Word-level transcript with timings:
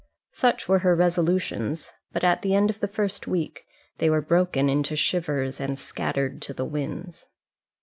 Such 0.31 0.67
were 0.67 0.79
her 0.79 0.95
resolutions; 0.95 1.91
but 2.11 2.23
at 2.23 2.41
the 2.41 2.55
end 2.55 2.71
of 2.71 2.79
the 2.79 2.87
first 2.87 3.27
week 3.27 3.67
they 3.99 4.09
were 4.09 4.19
broken 4.19 4.67
into 4.67 4.95
shivers 4.95 5.59
and 5.61 5.77
scattered 5.77 6.41
to 6.41 6.53
the 6.55 6.65
winds. 6.65 7.27